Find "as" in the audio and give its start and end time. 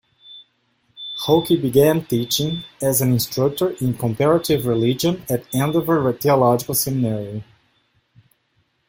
2.81-3.01